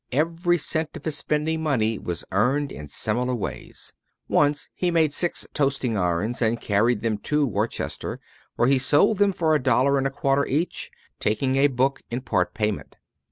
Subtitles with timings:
[0.11, 3.93] Every cent of his spending money was earned in similar ways.
[4.27, 8.19] Once he made six toasting irons, and carried them to Worcester,
[8.55, 12.21] where he sold them for a dollar and a quarter each, taking a book in
[12.21, 12.95] part payment.